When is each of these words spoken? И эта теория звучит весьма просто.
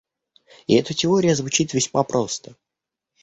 И 0.65 0.73
эта 0.73 0.95
теория 0.95 1.35
звучит 1.35 1.75
весьма 1.75 2.01
просто. 2.03 2.55